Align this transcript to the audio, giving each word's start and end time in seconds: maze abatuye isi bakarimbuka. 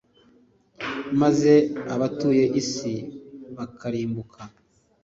maze 1.21 1.53
abatuye 1.93 2.43
isi 2.61 2.93
bakarimbuka. 3.55 4.39